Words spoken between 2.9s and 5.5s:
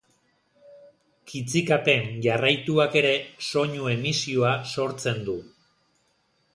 ere soinu emisioa sortzen du.